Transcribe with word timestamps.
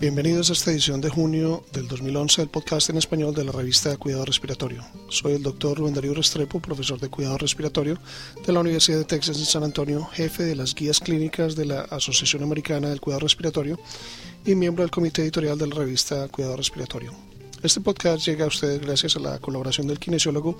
Bienvenidos 0.00 0.48
a 0.48 0.52
esta 0.52 0.70
edición 0.70 1.00
de 1.00 1.08
junio 1.08 1.64
del 1.72 1.88
2011 1.88 2.42
del 2.42 2.48
podcast 2.48 2.88
en 2.88 2.98
español 2.98 3.34
de 3.34 3.42
la 3.42 3.50
revista 3.50 3.96
Cuidado 3.96 4.24
Respiratorio. 4.24 4.84
Soy 5.08 5.32
el 5.32 5.42
doctor 5.42 5.76
Rubén 5.76 5.92
Darío 5.92 6.14
Restrepo, 6.14 6.60
profesor 6.60 7.00
de 7.00 7.08
Cuidado 7.08 7.36
Respiratorio 7.36 7.98
de 8.46 8.52
la 8.52 8.60
Universidad 8.60 8.98
de 8.98 9.04
Texas 9.04 9.38
en 9.38 9.44
San 9.44 9.64
Antonio, 9.64 10.04
jefe 10.12 10.44
de 10.44 10.54
las 10.54 10.76
guías 10.76 11.00
clínicas 11.00 11.56
de 11.56 11.64
la 11.64 11.80
Asociación 11.80 12.44
Americana 12.44 12.90
del 12.90 13.00
Cuidado 13.00 13.22
Respiratorio 13.22 13.76
y 14.46 14.54
miembro 14.54 14.84
del 14.84 14.92
comité 14.92 15.22
editorial 15.22 15.58
de 15.58 15.66
la 15.66 15.74
revista 15.74 16.28
Cuidado 16.28 16.56
Respiratorio. 16.56 17.27
Este 17.60 17.80
podcast 17.80 18.24
llega 18.24 18.44
a 18.44 18.48
ustedes 18.48 18.80
gracias 18.80 19.16
a 19.16 19.18
la 19.18 19.40
colaboración 19.40 19.88
del 19.88 19.98
kinesiólogo 19.98 20.56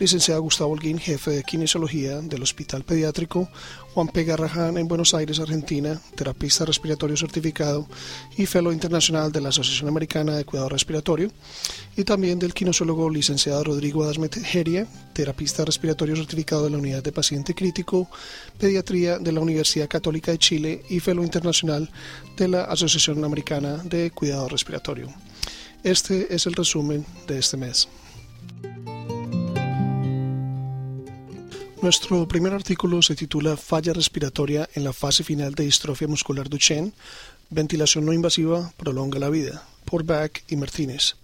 licenciado 0.00 0.42
Gustavo 0.42 0.72
Holguín, 0.72 0.98
jefe 0.98 1.30
de 1.30 1.44
kinesiología 1.44 2.20
del 2.22 2.42
Hospital 2.42 2.82
Pediátrico 2.82 3.48
Juan 3.94 4.08
P. 4.08 4.24
Garrahan 4.24 4.76
en 4.76 4.88
Buenos 4.88 5.14
Aires, 5.14 5.38
Argentina, 5.38 6.00
terapista 6.16 6.64
respiratorio 6.64 7.16
certificado 7.16 7.86
y 8.36 8.46
fellow 8.46 8.72
internacional 8.72 9.30
de 9.30 9.40
la 9.40 9.50
Asociación 9.50 9.88
Americana 9.88 10.36
de 10.36 10.44
Cuidado 10.44 10.68
Respiratorio, 10.68 11.30
y 11.96 12.02
también 12.04 12.38
del 12.38 12.54
kinesiólogo 12.54 13.10
licenciado 13.10 13.62
Rodrigo 13.62 14.02
Adasmet 14.02 14.42
Geria, 14.44 14.88
terapista 15.12 15.64
respiratorio 15.64 16.16
certificado 16.16 16.64
de 16.64 16.70
la 16.70 16.78
Unidad 16.78 17.02
de 17.02 17.12
Paciente 17.12 17.54
Crítico, 17.54 18.08
Pediatría 18.58 19.18
de 19.18 19.32
la 19.32 19.40
Universidad 19.40 19.88
Católica 19.88 20.32
de 20.32 20.38
Chile 20.38 20.82
y 20.88 21.00
fellow 21.00 21.24
internacional 21.24 21.90
de 22.36 22.48
la 22.48 22.64
Asociación 22.64 23.24
Americana 23.24 23.78
de 23.84 24.10
Cuidado 24.12 24.48
Respiratorio. 24.48 25.12
Este 25.82 26.34
es 26.34 26.46
el 26.46 26.52
resumen 26.52 27.06
de 27.26 27.38
este 27.38 27.56
mes. 27.56 27.88
Nuestro 31.80 32.28
primer 32.28 32.52
artículo 32.52 33.00
se 33.00 33.16
titula 33.16 33.56
Falla 33.56 33.94
respiratoria 33.94 34.68
en 34.74 34.84
la 34.84 34.92
fase 34.92 35.24
final 35.24 35.54
de 35.54 35.64
distrofia 35.64 36.06
muscular 36.06 36.50
Duchenne, 36.50 36.92
ventilación 37.48 38.04
no 38.04 38.12
invasiva 38.12 38.70
prolonga 38.76 39.18
la 39.18 39.30
vida, 39.30 39.66
por 39.86 40.04
Back 40.04 40.44
y 40.48 40.56
Martínez. 40.56 41.14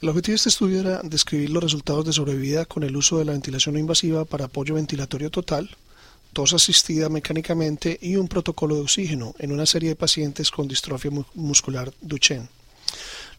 El 0.00 0.08
objetivo 0.08 0.32
de 0.32 0.36
este 0.36 0.48
estudio 0.48 0.80
era 0.80 1.02
describir 1.02 1.50
los 1.50 1.62
resultados 1.62 2.06
de 2.06 2.14
sobrevida 2.14 2.64
con 2.64 2.84
el 2.84 2.96
uso 2.96 3.18
de 3.18 3.26
la 3.26 3.32
ventilación 3.32 3.74
no 3.74 3.78
invasiva 3.78 4.24
para 4.24 4.46
apoyo 4.46 4.74
ventilatorio 4.74 5.30
total, 5.30 5.68
tos 6.32 6.54
asistida 6.54 7.10
mecánicamente 7.10 7.98
y 8.00 8.16
un 8.16 8.26
protocolo 8.26 8.76
de 8.76 8.80
oxígeno 8.80 9.34
en 9.38 9.52
una 9.52 9.66
serie 9.66 9.90
de 9.90 9.96
pacientes 9.96 10.50
con 10.50 10.66
distrofia 10.66 11.10
muscular 11.34 11.92
Duchenne. 12.00 12.61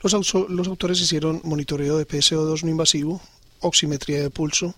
Los, 0.03 0.67
autores 0.67 0.99
hicieron 0.99 1.39
monitoreo 1.45 1.97
de 1.97 2.05
PSO2 2.05 2.63
no 2.63 2.69
invasivo, 2.69 3.21
oximetría 3.61 4.21
de 4.21 4.29
pulso, 4.29 4.75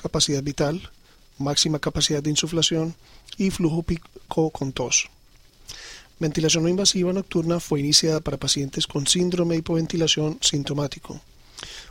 capacidad 0.00 0.40
vital, 0.40 0.90
máxima 1.36 1.80
capacidad 1.80 2.22
de 2.22 2.30
insuflación 2.30 2.94
y 3.36 3.50
flujo 3.50 3.82
pico 3.82 4.50
con 4.50 4.70
tos. 4.72 5.10
Ventilación 6.20 6.62
no 6.62 6.68
invasiva 6.68 7.12
nocturna 7.12 7.58
fue 7.58 7.80
iniciada 7.80 8.20
para 8.20 8.36
pacientes 8.36 8.86
con 8.86 9.08
síndrome 9.08 9.54
de 9.54 9.58
hipoventilación 9.58 10.38
sintomático. 10.40 11.20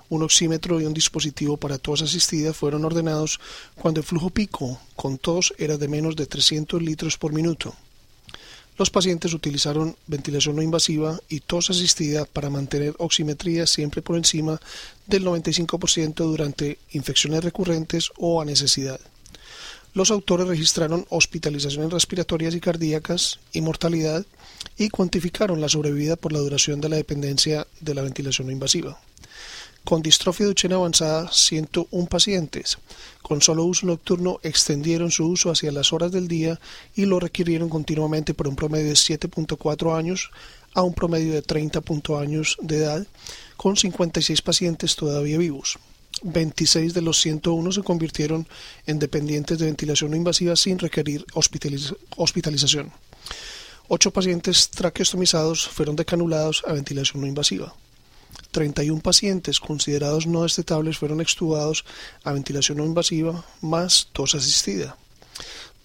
Un 0.08 0.24
oxímetro 0.24 0.80
y 0.80 0.86
un 0.86 0.94
dispositivo 0.94 1.58
para 1.58 1.80
tos 1.80 2.02
asistida 2.02 2.54
fueron 2.54 2.86
ordenados 2.86 3.42
cuando 3.76 4.00
el 4.00 4.06
flujo 4.06 4.30
pico 4.30 4.80
con 4.96 5.18
tos 5.18 5.54
era 5.58 5.76
de 5.76 5.90
menos 5.90 6.16
de 6.16 6.26
300 6.26 6.82
litros 6.82 7.18
por 7.18 7.34
minuto. 7.34 7.76
Los 8.78 8.92
pacientes 8.92 9.34
utilizaron 9.34 9.96
ventilación 10.06 10.56
no 10.56 10.62
invasiva 10.62 11.20
y 11.30 11.40
tos 11.40 11.72
asistida 11.72 12.26
para 12.26 12.52
mantener 12.52 12.94
oximetría 13.00 13.66
siempre 13.66 14.04
por 14.04 14.18
encima 14.18 14.62
del 15.08 15.26
95% 15.26 16.14
durante 16.14 16.78
infecciones 16.92 17.44
recurrentes 17.44 18.12
o 18.18 18.40
a 18.40 18.46
necesidad. 18.46 19.00
Los 19.96 20.12
autores 20.12 20.48
registraron 20.48 21.08
hospitalizaciones 21.10 21.92
respiratorias 21.92 22.54
y 22.54 22.60
cardíacas 22.60 23.40
y 23.52 23.62
mortalidad 23.62 24.24
y 24.78 24.90
cuantificaron 24.90 25.60
la 25.60 25.70
sobrevida 25.70 26.16
por 26.16 26.32
la 26.32 26.40
duración 26.40 26.80
de 26.80 26.90
la 26.90 26.98
dependencia 26.98 27.66
de 27.80 27.96
la 27.96 28.04
ventilación 28.04 28.46
no 28.46 28.54
invasiva. 28.54 29.00
Con 29.88 30.02
distrofia 30.02 30.44
de 30.44 30.50
Duchenne 30.50 30.76
avanzada, 30.76 31.32
101 31.32 32.08
pacientes 32.08 32.78
con 33.22 33.42
solo 33.42 33.64
uso 33.64 33.86
nocturno 33.86 34.38
extendieron 34.44 35.12
su 35.12 35.26
uso 35.26 35.50
hacia 35.50 35.72
las 35.72 35.94
horas 35.94 36.12
del 36.12 36.28
día 36.28 36.60
y 36.94 37.06
lo 37.06 37.22
requirieron 37.22 37.70
continuamente 37.70 38.34
por 38.34 38.50
un 38.50 38.58
promedio 38.58 38.90
de 38.90 38.96
7.4 38.96 39.98
años 39.98 40.30
a 40.74 40.82
un 40.82 40.94
promedio 40.94 41.32
de 41.32 41.42
30 41.42 41.82
años 42.20 42.58
de 42.60 42.80
edad, 42.80 43.08
con 43.56 43.78
56 43.78 44.42
pacientes 44.42 44.98
todavía 44.98 45.38
vivos. 45.38 45.80
26 46.22 46.94
de 46.94 47.02
los 47.02 47.22
101 47.22 47.72
se 47.72 47.82
convirtieron 47.82 48.46
en 48.88 49.00
dependientes 49.00 49.58
de 49.58 49.68
ventilación 49.68 50.12
no 50.12 50.18
invasiva 50.18 50.58
sin 50.58 50.80
requerir 50.80 51.26
hospitalización. 51.34 52.92
Ocho 53.88 54.12
pacientes 54.12 54.70
traqueostomizados 54.70 55.66
fueron 55.70 55.96
decanulados 55.96 56.62
a 56.68 56.74
ventilación 56.74 57.22
no 57.22 57.28
invasiva. 57.28 57.74
31 58.52 59.02
pacientes 59.02 59.60
considerados 59.60 60.28
no 60.28 60.44
destetables 60.44 60.98
fueron 60.98 61.22
extubados 61.22 61.86
a 62.24 62.32
ventilación 62.32 62.78
no 62.78 62.86
invasiva 62.86 63.46
más 63.62 64.10
tos 64.14 64.36
asistida. 64.36 64.98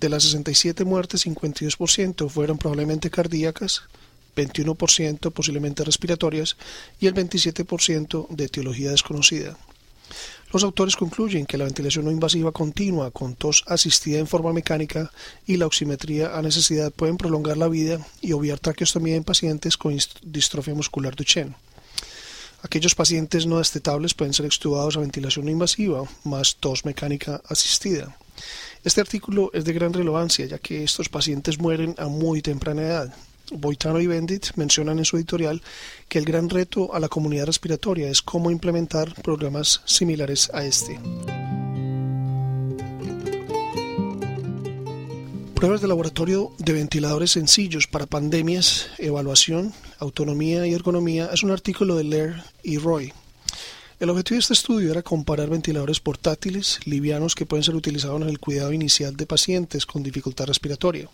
De 0.01 0.09
las 0.09 0.25
67 0.25 0.85
muertes, 0.85 1.27
52% 1.27 2.29
fueron 2.29 2.59
probablemente 2.59 3.11
cardíacas, 3.11 3.83
21% 4.35 5.33
posiblemente 5.33 5.85
respiratorias 5.85 6.57
y 6.99 7.07
el 7.07 7.15
27% 7.15 8.29
de 8.29 8.45
etiología 8.45 8.91
desconocida. 8.91 9.57
Los 10.53 10.65
autores 10.65 10.97
concluyen 10.97 11.47
que 11.47 11.57
la 11.57 11.65
ventilación 11.65 12.05
no 12.05 12.11
invasiva 12.11 12.53
continua 12.53 13.11
con 13.11 13.37
tos 13.37 13.65
asistida 13.67 14.19
en 14.19 14.27
forma 14.27 14.53
mecánica 14.53 15.11
y 15.47 15.57
la 15.57 15.67
oximetría 15.67 16.37
a 16.37 16.43
necesidad 16.43 16.93
pueden 16.93 17.17
prolongar 17.17 17.57
la 17.57 17.69
vida 17.69 18.05
y 18.21 18.33
obviar 18.33 18.59
traqueostomía 18.59 19.17
en 19.17 19.25
pacientes 19.25 19.79
con 19.79 19.97
distrofia 20.23 20.75
muscular 20.75 21.17
Duchenne. 21.17 21.55
Aquellos 22.63 22.95
pacientes 22.95 23.45
no 23.47 23.59
destetables 23.59 24.15
pueden 24.15 24.33
ser 24.33 24.47
extubados 24.47 24.97
a 24.97 25.01
ventilación 25.01 25.49
invasiva 25.49 26.05
más 26.25 26.57
tos 26.57 26.85
mecánica 26.85 27.43
asistida. 27.49 28.17
Este 28.85 29.01
artículo 29.01 29.51
es 29.53 29.65
de 29.65 29.73
gran 29.73 29.93
relevancia 29.93 30.47
ya 30.47 30.59
que 30.59 30.85
estos 30.85 31.09
pacientes 31.09 31.59
mueren 31.59 31.95
a 31.99 32.07
muy 32.07 32.41
temprana 32.41 32.83
edad. 32.83 33.15
Boitano 33.51 34.01
y 34.01 34.07
Bendit 34.07 34.55
mencionan 34.57 34.99
en 34.99 35.05
su 35.05 35.17
editorial 35.17 35.61
que 36.09 36.19
el 36.19 36.25
gran 36.25 36.49
reto 36.49 36.95
a 36.95 37.01
la 37.01 37.09
comunidad 37.09 37.47
respiratoria 37.47 38.09
es 38.09 38.23
cómo 38.23 38.51
implementar 38.51 39.15
programas 39.23 39.83
similares 39.85 40.51
a 40.55 40.65
este. 40.65 40.99
Pruebas 45.63 45.81
de 45.81 45.87
laboratorio 45.87 46.51
de 46.59 46.73
ventiladores 46.73 47.31
sencillos 47.31 47.87
para 47.87 48.07
pandemias, 48.07 48.89
evaluación, 48.99 49.73
autonomía 50.01 50.67
y 50.67 50.75
ergonomía 50.75 51.31
es 51.33 51.45
un 51.45 51.53
artículo 51.53 51.95
de 51.95 52.03
Lair 52.03 52.43
y 52.65 52.79
Roy. 52.79 53.13
El 54.01 54.11
objetivo 54.11 54.35
de 54.35 54.41
este 54.41 54.55
estudio 54.55 54.91
era 54.91 55.05
comparar 55.05 55.51
ventiladores 55.51 56.01
portátiles, 56.01 56.81
livianos 56.85 57.37
que 57.37 57.47
pueden 57.47 57.63
ser 57.63 57.77
utilizados 57.77 58.21
en 58.23 58.29
el 58.29 58.41
cuidado 58.41 58.73
inicial 58.73 59.17
de 59.17 59.25
pacientes 59.25 59.87
con 59.87 60.03
dificultad 60.03 60.47
respiratoria. 60.47 61.09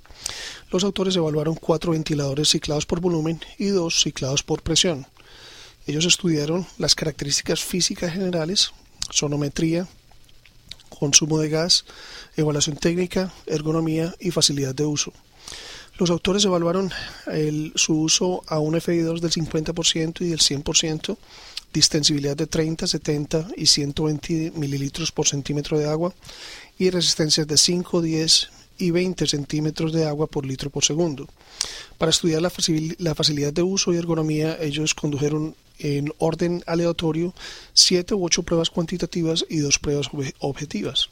Los 0.71 0.83
autores 0.83 1.15
evaluaron 1.15 1.55
cuatro 1.55 1.93
ventiladores 1.93 2.49
ciclados 2.49 2.87
por 2.87 3.01
volumen 3.01 3.43
y 3.59 3.67
dos 3.67 4.03
ciclados 4.03 4.43
por 4.43 4.63
presión. 4.63 5.07
Ellos 5.87 6.07
estudiaron 6.07 6.67
las 6.79 6.95
características 6.95 7.63
físicas 7.63 8.15
generales, 8.15 8.73
sonometría, 9.11 9.87
consumo 10.89 11.39
de 11.39 11.49
gas, 11.49 11.85
evaluación 12.37 12.77
técnica, 12.77 13.33
ergonomía 13.47 14.15
y 14.21 14.31
facilidad 14.31 14.75
de 14.75 14.85
uso. 14.85 15.13
Los 15.99 16.11
autores 16.11 16.45
evaluaron 16.45 16.93
su 17.75 18.01
uso 18.01 18.45
a 18.47 18.61
un 18.61 18.75
FI2 18.75 19.19
del 19.21 19.33
50% 19.33 20.21
y 20.21 20.29
del 20.29 20.39
100%, 20.39 21.17
distensibilidad 21.73 22.37
de 22.37 22.47
30, 22.47 22.87
70 22.87 23.49
y 23.57 23.67
120 23.67 24.53
mililitros 24.55 25.11
por 25.11 25.27
centímetro 25.27 25.77
de 25.79 25.89
agua 25.89 26.15
y 26.79 26.91
resistencias 26.91 27.47
de 27.47 27.57
5, 27.57 28.01
10 28.01 28.51
y 28.79 28.91
20 28.93 29.27
centímetros 29.27 29.93
de 29.93 30.07
agua 30.07 30.29
por 30.29 30.47
litro 30.47 30.71
por 30.71 30.85
segundo. 30.85 31.29
Para 31.99 32.11
estudiar 32.11 32.41
la, 32.41 32.51
facilidad 33.15 33.53
de 33.53 33.63
uso 33.63 33.93
y 33.93 33.97
ergonomía, 33.97 34.57
ellos 34.61 34.95
condujeron 34.95 35.57
en 35.79 36.13
orden 36.19 36.63
aleatorio 36.67 37.35
siete 37.73 38.15
u 38.15 38.25
ocho 38.25 38.43
pruebas 38.43 38.71
cuantitativas 38.71 39.45
y 39.49 39.59
dos 39.59 39.79
pruebas 39.79 40.11
objetivas. 40.39 41.11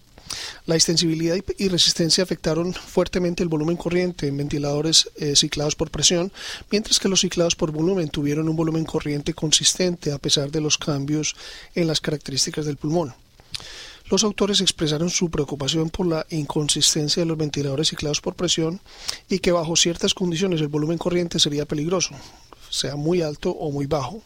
La 0.66 0.74
extensibilidad 0.74 1.36
y 1.58 1.68
resistencia 1.68 2.24
afectaron 2.24 2.74
fuertemente 2.74 3.42
el 3.42 3.48
volumen 3.48 3.76
corriente 3.76 4.26
en 4.26 4.36
ventiladores 4.36 5.08
eh, 5.16 5.36
ciclados 5.36 5.76
por 5.76 5.90
presión, 5.90 6.32
mientras 6.70 6.98
que 6.98 7.08
los 7.08 7.20
ciclados 7.20 7.54
por 7.54 7.70
volumen 7.70 8.08
tuvieron 8.08 8.48
un 8.48 8.56
volumen 8.56 8.84
corriente 8.84 9.34
consistente 9.34 10.12
a 10.12 10.18
pesar 10.18 10.50
de 10.50 10.60
los 10.60 10.78
cambios 10.78 11.36
en 11.74 11.86
las 11.86 12.00
características 12.00 12.66
del 12.66 12.76
pulmón. 12.76 13.14
Los 14.08 14.22
autores 14.22 14.60
expresaron 14.60 15.10
su 15.10 15.30
preocupación 15.30 15.90
por 15.90 16.06
la 16.06 16.26
inconsistencia 16.30 17.22
de 17.22 17.26
los 17.26 17.36
ventiladores 17.36 17.88
ciclados 17.88 18.20
por 18.20 18.34
presión 18.34 18.80
y 19.28 19.40
que 19.40 19.50
bajo 19.50 19.74
ciertas 19.74 20.14
condiciones 20.14 20.60
el 20.60 20.68
volumen 20.68 20.96
corriente 20.96 21.40
sería 21.40 21.66
peligroso, 21.66 22.14
sea 22.70 22.96
muy 22.96 23.22
alto 23.22 23.50
o 23.50 23.70
muy 23.70 23.86
bajo. 23.86 24.22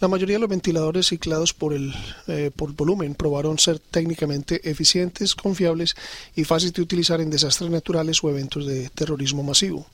La 0.00 0.08
mayoría 0.08 0.34
de 0.34 0.40
los 0.40 0.50
ventiladores 0.50 1.06
ciclados 1.06 1.54
por, 1.54 1.72
el, 1.72 1.94
eh, 2.26 2.50
por 2.54 2.72
volumen 2.72 3.14
probaron 3.14 3.58
ser 3.58 3.78
técnicamente 3.78 4.68
eficientes, 4.68 5.36
confiables 5.36 5.94
y 6.34 6.42
fáciles 6.42 6.74
de 6.74 6.82
utilizar 6.82 7.20
en 7.20 7.30
desastres 7.30 7.70
naturales 7.70 8.22
o 8.24 8.28
eventos 8.28 8.66
de 8.66 8.88
terrorismo 8.88 9.44
masivo. 9.44 9.86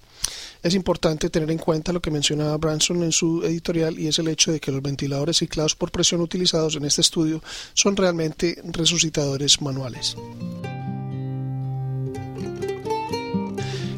Es 0.62 0.74
importante 0.74 1.30
tener 1.30 1.50
en 1.50 1.58
cuenta 1.58 1.92
lo 1.92 2.00
que 2.00 2.10
mencionaba 2.10 2.56
Branson 2.56 3.02
en 3.02 3.12
su 3.12 3.42
editorial 3.44 3.98
y 3.98 4.08
es 4.08 4.18
el 4.18 4.28
hecho 4.28 4.50
de 4.50 4.60
que 4.60 4.72
los 4.72 4.82
ventiladores 4.82 5.38
ciclados 5.38 5.76
por 5.76 5.90
presión 5.90 6.20
utilizados 6.20 6.74
en 6.76 6.84
este 6.84 7.02
estudio 7.02 7.42
son 7.74 7.96
realmente 7.96 8.60
resucitadores 8.64 9.60
manuales. 9.60 10.16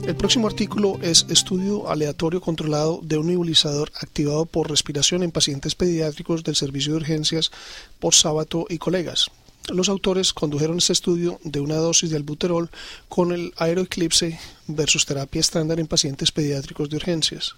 El 0.07 0.17
próximo 0.17 0.49
artículo 0.49 0.99
es 1.03 1.27
estudio 1.29 1.89
aleatorio 1.89 2.41
controlado 2.41 3.01
de 3.03 3.19
un 3.19 3.27
nebulizador 3.27 3.93
activado 4.01 4.47
por 4.47 4.69
respiración 4.69 5.23
en 5.23 5.31
pacientes 5.31 5.75
pediátricos 5.75 6.43
del 6.43 6.57
servicio 6.57 6.93
de 6.93 6.99
urgencias 6.99 7.51
por 7.99 8.15
Sábato 8.15 8.67
y 8.69 8.79
colegas. 8.79 9.31
Los 9.69 9.89
autores 9.89 10.33
condujeron 10.33 10.79
este 10.79 10.95
estudio 10.95 11.39
de 11.45 11.61
una 11.61 11.77
dosis 11.77 12.11
de 12.11 12.17
albuterol 12.17 12.71
con 13.09 13.33
el 13.33 13.53
aeroeclipse 13.57 14.41
versus 14.67 15.07
terapia 15.07 15.41
estándar 15.41 15.79
en 15.79 15.87
pacientes 15.87 16.33
pediátricos 16.33 16.89
de 16.89 16.97
urgencias. 16.97 17.55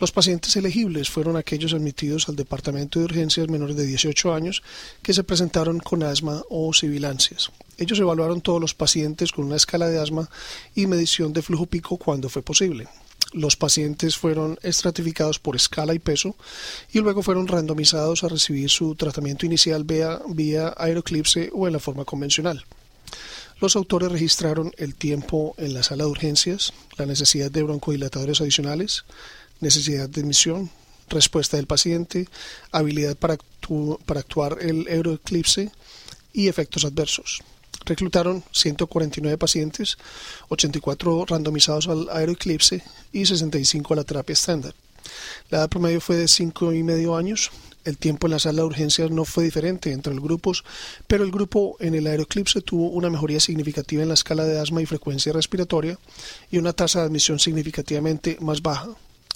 Los 0.00 0.10
pacientes 0.10 0.56
elegibles 0.56 1.08
fueron 1.08 1.36
aquellos 1.36 1.72
admitidos 1.72 2.28
al 2.28 2.34
departamento 2.34 2.98
de 2.98 3.04
urgencias 3.04 3.48
menores 3.48 3.76
de 3.76 3.86
18 3.86 4.34
años 4.34 4.62
que 5.02 5.14
se 5.14 5.22
presentaron 5.22 5.78
con 5.78 6.02
asma 6.02 6.42
o 6.50 6.72
sibilancias. 6.72 7.52
Ellos 7.78 8.00
evaluaron 8.00 8.40
todos 8.40 8.60
los 8.60 8.74
pacientes 8.74 9.30
con 9.30 9.44
una 9.44 9.56
escala 9.56 9.88
de 9.88 10.00
asma 10.00 10.28
y 10.74 10.86
medición 10.86 11.32
de 11.32 11.42
flujo 11.42 11.66
pico 11.66 11.96
cuando 11.96 12.28
fue 12.28 12.42
posible. 12.42 12.88
Los 13.32 13.56
pacientes 13.56 14.16
fueron 14.16 14.58
estratificados 14.62 15.38
por 15.38 15.56
escala 15.56 15.94
y 15.94 15.98
peso 16.00 16.36
y 16.92 16.98
luego 17.00 17.22
fueron 17.22 17.46
randomizados 17.46 18.24
a 18.24 18.28
recibir 18.28 18.70
su 18.70 18.96
tratamiento 18.96 19.46
inicial 19.46 19.84
vía, 19.84 20.20
vía 20.28 20.74
aeroclipse 20.76 21.50
o 21.52 21.66
en 21.66 21.72
la 21.72 21.80
forma 21.80 22.04
convencional. 22.04 22.64
Los 23.60 23.76
autores 23.76 24.10
registraron 24.10 24.72
el 24.76 24.94
tiempo 24.94 25.54
en 25.58 25.74
la 25.74 25.82
sala 25.82 26.04
de 26.04 26.10
urgencias, 26.10 26.72
la 26.96 27.06
necesidad 27.06 27.50
de 27.50 27.62
broncodilatadores 27.62 28.40
adicionales, 28.40 29.04
necesidad 29.64 30.08
de 30.08 30.20
admisión, 30.20 30.70
respuesta 31.08 31.56
del 31.56 31.66
paciente, 31.66 32.28
habilidad 32.70 33.16
para, 33.16 33.34
actuar 33.34 34.58
el 34.60 34.86
aeroeclipse 34.88 35.72
y 36.32 36.48
efectos 36.48 36.84
adversos 36.84 37.42
reclutaron 37.86 38.42
149 38.50 39.36
pacientes, 39.36 39.98
84 40.48 41.26
randomizados 41.26 41.86
al 41.88 42.08
aeroeclipse 42.08 42.82
y 43.12 43.26
65 43.26 43.92
a 43.92 43.96
la 43.98 44.04
terapia 44.04 44.32
estándar. 44.32 44.74
La 45.50 45.58
edad 45.58 45.68
promedio 45.68 46.00
fue 46.00 46.16
de 46.16 46.28
5 46.28 46.72
y 46.72 46.82
medio 46.82 47.16
años. 47.16 47.50
El 47.84 47.98
tiempo 47.98 48.26
en 48.26 48.32
la 48.32 48.38
sala 48.38 48.62
de 48.62 48.68
urgencias 48.68 49.10
no 49.10 49.26
fue 49.26 49.44
diferente 49.44 49.92
entre 49.92 50.14
los 50.14 50.24
grupos, 50.24 50.64
pero 51.06 51.24
el 51.24 51.30
grupo 51.30 51.76
en 51.80 51.94
el 51.94 52.06
aeroeclipse 52.06 52.62
tuvo 52.62 52.88
una 52.88 53.10
mejoría 53.10 53.40
significativa 53.40 54.02
en 54.02 54.08
la 54.08 54.14
escala 54.14 54.44
de 54.44 54.58
asma 54.58 54.80
y 54.80 54.86
frecuencia 54.86 55.34
respiratoria 55.34 55.98
y 56.50 56.56
una 56.56 56.72
tasa 56.72 57.00
de 57.00 57.06
admisión 57.06 57.38
significativamente 57.38 58.38
más 58.40 58.62
baja. 58.62 58.88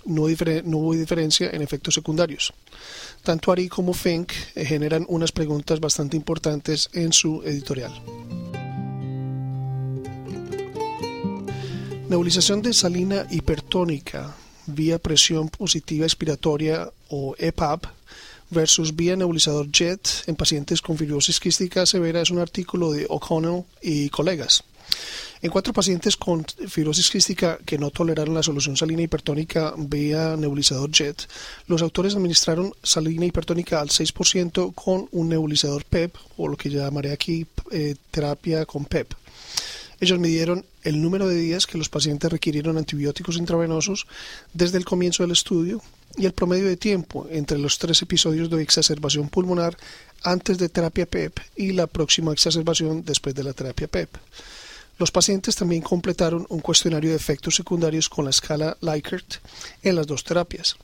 No, 0.04 0.22
hubo 0.24 0.94
diferencia 0.94 1.50
en 1.50 1.62
efectos 1.62 1.94
secundarios. 1.94 2.52
Tanto 3.22 3.52
Ari 3.52 3.68
como 3.68 3.92
Fink 3.92 4.32
eh, 4.54 4.64
generan 4.64 5.04
unas 5.08 5.32
preguntas 5.32 5.80
bastante 5.80 6.16
importantes 6.16 6.88
en 6.92 7.12
su 7.12 7.42
editorial. 7.42 7.92
Nebulización 12.08 12.62
de 12.62 12.72
salina 12.72 13.26
hipertónica 13.30 14.34
vía 14.66 14.98
presión 14.98 15.48
positiva 15.48 16.06
expiratoria 16.06 16.90
o 17.08 17.34
EPAP 17.38 17.84
versus 18.50 18.94
vía 18.96 19.16
nebulizador 19.16 19.68
JET 19.70 20.00
en 20.26 20.36
pacientes 20.36 20.80
con 20.80 20.96
fibrosis 20.96 21.40
quística 21.40 21.84
severa 21.86 22.22
es 22.22 22.30
un 22.30 22.38
artículo 22.38 22.92
de 22.92 23.06
O'Connell 23.08 23.64
y 23.82 24.08
colegas. 24.08 24.64
En 25.40 25.50
cuatro 25.50 25.72
pacientes 25.72 26.16
con 26.16 26.44
fibrosis 26.66 27.10
quística 27.10 27.58
que 27.64 27.78
no 27.78 27.90
toleraron 27.90 28.34
la 28.34 28.42
solución 28.42 28.76
salina 28.76 29.02
hipertónica 29.02 29.72
vía 29.76 30.36
nebulizador 30.36 30.90
JET, 30.90 31.28
los 31.68 31.80
autores 31.80 32.16
administraron 32.16 32.74
salina 32.82 33.24
hipertónica 33.24 33.80
al 33.80 33.88
6% 33.88 34.74
con 34.74 35.08
un 35.12 35.28
nebulizador 35.28 35.84
PEP, 35.84 36.16
o 36.36 36.48
lo 36.48 36.56
que 36.56 36.70
llamaré 36.70 37.12
aquí 37.12 37.46
eh, 37.70 37.94
terapia 38.10 38.66
con 38.66 38.84
PEP. 38.84 39.14
Ellos 40.00 40.18
midieron 40.18 40.64
el 40.82 41.00
número 41.02 41.28
de 41.28 41.36
días 41.36 41.66
que 41.66 41.78
los 41.78 41.88
pacientes 41.88 42.30
requirieron 42.30 42.76
antibióticos 42.76 43.36
intravenosos 43.36 44.06
desde 44.52 44.78
el 44.78 44.84
comienzo 44.84 45.22
del 45.22 45.32
estudio 45.32 45.82
y 46.16 46.26
el 46.26 46.32
promedio 46.32 46.66
de 46.66 46.76
tiempo 46.76 47.26
entre 47.30 47.58
los 47.58 47.78
tres 47.78 48.02
episodios 48.02 48.50
de 48.50 48.62
exacerbación 48.62 49.28
pulmonar 49.28 49.76
antes 50.22 50.58
de 50.58 50.68
terapia 50.68 51.06
PEP 51.06 51.38
y 51.56 51.72
la 51.72 51.86
próxima 51.86 52.32
exacerbación 52.32 53.04
después 53.04 53.34
de 53.34 53.44
la 53.44 53.52
terapia 53.52 53.86
PEP. 53.86 54.08
Los 54.98 55.12
pacientes 55.12 55.54
también 55.54 55.82
completaron 55.82 56.44
un 56.48 56.58
cuestionario 56.58 57.10
de 57.10 57.16
efectos 57.16 57.54
secundarios 57.54 58.08
con 58.08 58.24
la 58.24 58.30
escala 58.30 58.76
Likert 58.80 59.36
en 59.82 59.94
las 59.94 60.08
dos 60.08 60.24
terapias. 60.24 60.76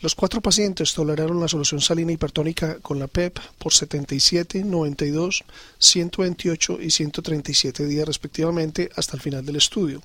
Los 0.00 0.14
cuatro 0.14 0.42
pacientes 0.42 0.92
toleraron 0.92 1.40
la 1.40 1.48
solución 1.48 1.80
salina 1.80 2.12
hipertónica 2.12 2.78
con 2.80 2.98
la 2.98 3.06
PEP 3.06 3.38
por 3.58 3.72
77, 3.72 4.64
92, 4.64 5.44
128 5.78 6.78
y 6.82 6.90
137 6.90 7.86
días 7.86 8.06
respectivamente 8.06 8.90
hasta 8.96 9.16
el 9.16 9.22
final 9.22 9.44
del 9.44 9.56
estudio. 9.56 10.02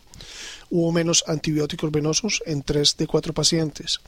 Hubo 0.69 0.91
menos 0.93 1.23
antibióticos 1.27 1.91
venosos 1.91 2.41
en 2.45 2.63
tres 2.63 2.95
de 2.97 3.07
cuatro 3.07 3.33
pacientes. 3.33 3.99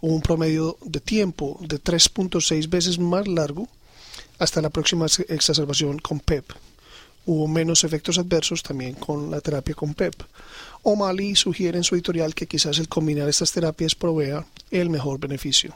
Hubo 0.00 0.14
un 0.14 0.22
promedio 0.22 0.76
de 0.84 1.00
tiempo 1.00 1.58
de 1.60 1.82
3.6 1.82 2.68
veces 2.68 2.98
más 2.98 3.26
largo 3.26 3.68
hasta 4.38 4.62
la 4.62 4.70
próxima 4.70 5.06
exacerbación 5.28 5.98
con 5.98 6.20
PEP 6.20 6.52
hubo 7.28 7.46
menos 7.46 7.84
efectos 7.84 8.18
adversos 8.18 8.62
también 8.62 8.94
con 8.94 9.30
la 9.30 9.42
terapia 9.42 9.74
con 9.74 9.92
PEP. 9.92 10.14
O'Malley 10.82 11.36
sugiere 11.36 11.76
en 11.76 11.84
su 11.84 11.94
editorial 11.94 12.34
que 12.34 12.46
quizás 12.46 12.78
el 12.78 12.88
combinar 12.88 13.28
estas 13.28 13.52
terapias 13.52 13.94
provea 13.94 14.46
el 14.70 14.88
mejor 14.88 15.20
beneficio. 15.20 15.74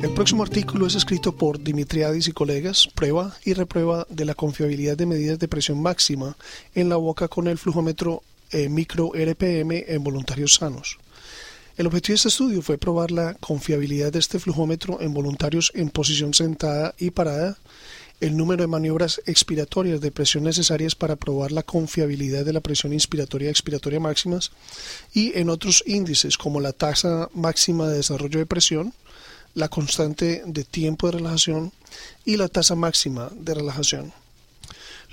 El 0.00 0.14
próximo 0.14 0.44
artículo 0.44 0.86
es 0.86 0.94
escrito 0.94 1.34
por 1.34 1.60
Dimitriadis 1.60 2.28
y 2.28 2.32
colegas, 2.32 2.88
prueba 2.94 3.36
y 3.44 3.52
reprueba 3.52 4.06
de 4.08 4.24
la 4.24 4.36
confiabilidad 4.36 4.96
de 4.96 5.06
medidas 5.06 5.40
de 5.40 5.48
presión 5.48 5.82
máxima 5.82 6.36
en 6.76 6.88
la 6.88 6.96
boca 6.96 7.26
con 7.26 7.48
el 7.48 7.58
flujómetro 7.58 8.22
eh, 8.52 8.68
micro 8.68 9.10
RPM 9.12 9.84
en 9.88 10.04
voluntarios 10.04 10.54
sanos. 10.54 10.98
El 11.78 11.86
objetivo 11.86 12.14
de 12.14 12.16
este 12.16 12.28
estudio 12.28 12.60
fue 12.60 12.76
probar 12.76 13.12
la 13.12 13.34
confiabilidad 13.34 14.12
de 14.12 14.18
este 14.18 14.40
flujómetro 14.40 15.00
en 15.00 15.14
voluntarios 15.14 15.70
en 15.76 15.90
posición 15.90 16.34
sentada 16.34 16.92
y 16.98 17.12
parada, 17.12 17.56
el 18.18 18.36
número 18.36 18.64
de 18.64 18.66
maniobras 18.66 19.22
expiratorias 19.26 20.00
de 20.00 20.10
presión 20.10 20.42
necesarias 20.42 20.96
para 20.96 21.14
probar 21.14 21.52
la 21.52 21.62
confiabilidad 21.62 22.44
de 22.44 22.52
la 22.52 22.62
presión 22.62 22.92
inspiratoria 22.92 23.46
y 23.46 23.50
expiratoria 23.50 24.00
máximas 24.00 24.50
y 25.14 25.38
en 25.38 25.50
otros 25.50 25.84
índices 25.86 26.36
como 26.36 26.58
la 26.58 26.72
tasa 26.72 27.28
máxima 27.32 27.86
de 27.86 27.98
desarrollo 27.98 28.40
de 28.40 28.46
presión, 28.46 28.92
la 29.54 29.68
constante 29.68 30.42
de 30.46 30.64
tiempo 30.64 31.06
de 31.06 31.18
relajación 31.18 31.70
y 32.24 32.38
la 32.38 32.48
tasa 32.48 32.74
máxima 32.74 33.30
de 33.36 33.54
relajación. 33.54 34.12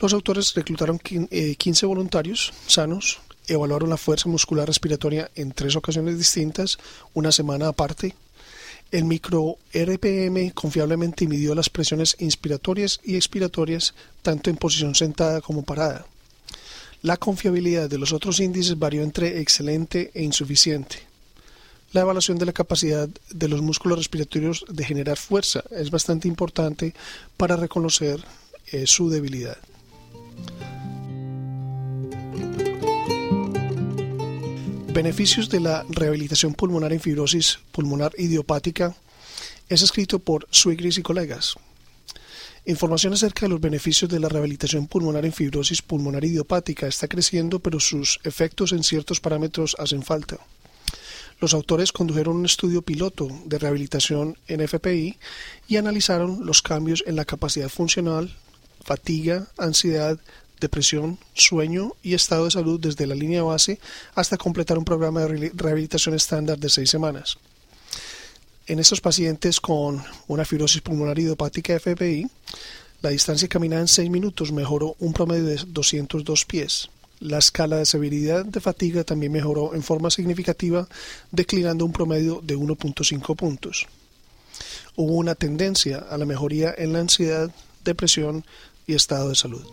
Los 0.02 0.14
autores 0.14 0.56
reclutaron 0.56 0.98
15 0.98 1.28
eh, 1.30 1.88
voluntarios 1.88 2.54
sanos 2.66 3.20
evaluaron 3.48 3.90
la 3.90 3.98
fuerza 3.98 4.30
muscular 4.30 4.68
respiratoria 4.68 5.30
en 5.36 5.52
tres 5.52 5.76
ocasiones 5.76 6.18
distintas, 6.18 6.78
una 7.14 7.32
semana 7.32 7.68
aparte. 7.68 8.16
El 8.92 9.06
micro 9.06 9.58
RPM 9.74 10.52
confiablemente 10.52 11.28
midió 11.28 11.56
las 11.56 11.70
presiones 11.70 12.16
inspiratorias 12.20 13.00
y 13.04 13.16
expiratorias 13.16 13.94
tanto 14.22 14.50
en 14.50 14.58
posición 14.58 14.96
sentada 14.96 15.42
como 15.42 15.64
parada. 15.64 16.06
La 17.02 17.18
confiabilidad 17.18 17.90
de 17.90 17.98
los 17.98 18.14
otros 18.14 18.40
índices 18.40 18.80
varió 18.80 19.04
entre 19.04 19.40
excelente 19.40 20.12
e 20.14 20.24
insuficiente. 20.24 20.98
La 21.94 22.02
evaluación 22.02 22.38
de 22.38 22.46
la 22.46 22.54
capacidad 22.54 23.08
de 23.30 23.48
los 23.48 23.62
músculos 23.62 24.00
respiratorios 24.00 24.66
de 24.68 24.84
generar 24.84 25.18
fuerza 25.18 25.64
es 25.72 25.92
bastante 25.92 26.28
importante 26.28 26.94
para 27.38 27.56
reconocer 27.56 28.24
eh, 28.72 28.88
su 28.88 29.10
debilidad. 29.10 29.58
Beneficios 34.96 35.50
de 35.50 35.60
la 35.60 35.86
rehabilitación 35.90 36.54
pulmonar 36.54 36.94
en 36.94 37.02
fibrosis 37.02 37.60
pulmonar 37.74 38.14
idiopática 38.18 38.96
es 39.68 39.82
escrito 39.82 40.20
por 40.20 40.48
Swigris 40.52 40.98
y 40.98 41.02
colegas. 41.02 41.56
Información 42.66 43.12
acerca 43.12 43.42
de 43.42 43.50
los 43.50 43.60
beneficios 43.60 44.10
de 44.10 44.22
la 44.22 44.30
rehabilitación 44.30 44.88
pulmonar 44.88 45.26
en 45.26 45.34
fibrosis 45.34 45.82
pulmonar 45.82 46.24
idiopática 46.24 46.88
está 46.88 47.10
creciendo, 47.10 47.60
pero 47.60 47.82
sus 47.82 48.22
efectos 48.24 48.72
en 48.72 48.84
ciertos 48.84 49.20
parámetros 49.20 49.76
hacen 49.80 50.02
falta. 50.02 50.38
Los 51.42 51.54
autores 51.54 51.92
condujeron 51.92 52.38
un 52.38 52.46
estudio 52.46 52.82
piloto 52.82 53.28
de 53.44 53.60
rehabilitación 53.60 54.38
en 54.48 54.62
FPI 54.62 55.18
y 55.68 55.76
analizaron 55.76 56.46
los 56.46 56.62
cambios 56.62 57.04
en 57.06 57.18
la 57.18 57.26
capacidad 57.26 57.68
funcional, 57.68 58.34
fatiga, 58.82 59.50
ansiedad, 59.58 60.18
depresión, 60.60 61.18
sueño 61.34 61.94
y 62.04 62.14
estado 62.14 62.46
de 62.46 62.52
salud 62.52 62.80
desde 62.80 63.08
la 63.08 63.16
línea 63.16 63.44
base 63.44 63.80
hasta 64.14 64.38
completar 64.38 64.78
un 64.78 64.86
programa 64.86 65.22
de 65.22 65.52
rehabilitación 65.54 66.16
estándar 66.16 66.58
de 66.58 66.70
seis 66.70 66.90
semanas. 66.90 67.38
En 68.68 68.80
estos 68.80 69.00
pacientes 69.00 69.62
con 69.62 70.04
una 70.28 70.44
fibrosis 70.44 70.82
pulmonar 70.82 71.20
idiopática 71.20 71.80
FPI, 71.80 72.28
la 73.02 73.12
distancia 73.12 73.48
caminada 73.48 73.82
en 73.82 73.88
6 73.88 74.10
minutos 74.10 74.52
mejoró 74.52 74.96
un 74.98 75.14
promedio 75.14 75.46
de 75.46 75.62
202 75.68 76.46
pies. 76.46 76.90
La 77.20 77.38
escala 77.38 77.78
de 77.78 77.86
severidad 77.86 78.44
de 78.44 78.60
fatiga 78.60 79.04
también 79.04 79.32
mejoró 79.32 79.76
en 79.76 79.84
forma 79.84 80.10
significativa, 80.10 80.88
declinando 81.30 81.86
un 81.86 81.94
promedio 81.94 82.42
de 82.42 82.58
1.5 82.58 83.36
puntos. 83.36 83.86
Hubo 84.96 85.14
una 85.14 85.36
tendencia 85.36 86.00
a 86.00 86.18
la 86.18 86.26
mejoría 86.26 86.74
en 86.76 86.94
la 86.94 87.00
ansiedad, 87.00 87.52
depresión 87.84 88.44
y 88.88 88.96
estado 88.96 89.30
de 89.30 89.36
salud. 89.36 89.66